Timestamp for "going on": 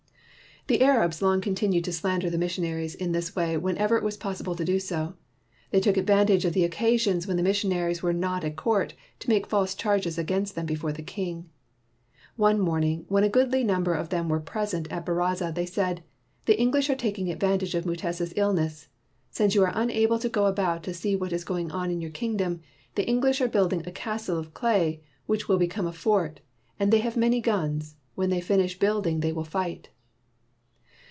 21.43-21.91